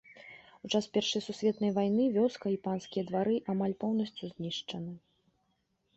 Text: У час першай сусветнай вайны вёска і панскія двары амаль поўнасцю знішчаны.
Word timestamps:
У 0.67 0.69
час 0.77 0.87
першай 0.95 1.21
сусветнай 1.25 1.71
вайны 1.75 2.07
вёска 2.17 2.45
і 2.55 2.59
панскія 2.65 3.03
двары 3.13 3.35
амаль 3.53 3.79
поўнасцю 3.85 4.23
знішчаны. 4.35 4.93